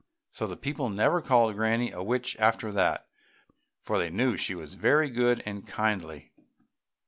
[0.31, 3.07] So the people never called Granny a witch after that,
[3.83, 6.31] for they knew she was very good and kindly.